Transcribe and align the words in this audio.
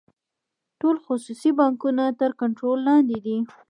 ټول 0.79 0.95
خصوصي 1.05 1.51
بانکونه 1.59 2.03
تر 2.19 2.31
کنټرول 2.41 2.79
لاندې 2.87 3.17
دي. 3.25 3.37